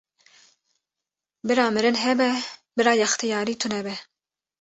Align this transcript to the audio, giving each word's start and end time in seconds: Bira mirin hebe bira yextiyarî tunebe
Bira 1.51 1.65
mirin 1.75 1.97
hebe 2.05 2.27
bira 2.77 2.93
yextiyarî 3.01 3.55
tunebe 3.61 3.95